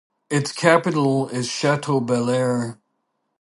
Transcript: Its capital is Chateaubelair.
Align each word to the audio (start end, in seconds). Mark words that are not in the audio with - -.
Its 0.31 0.51
capital 0.51 1.29
is 1.29 1.47
Chateaubelair. 1.47 2.79